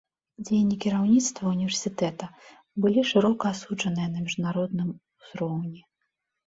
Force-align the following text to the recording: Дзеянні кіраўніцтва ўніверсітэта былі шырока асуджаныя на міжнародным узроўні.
Дзеянні 0.45 0.77
кіраўніцтва 0.85 1.43
ўніверсітэта 1.53 2.31
былі 2.87 3.07
шырока 3.13 3.45
асуджаныя 3.55 4.07
на 4.17 4.27
міжнародным 4.27 4.89
узроўні. 4.97 5.81